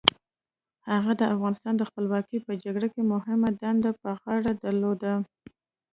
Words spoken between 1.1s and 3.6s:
د افغانستان د خپلواکۍ په جګړه کې مهمه